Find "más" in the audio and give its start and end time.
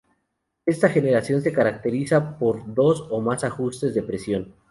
3.21-3.43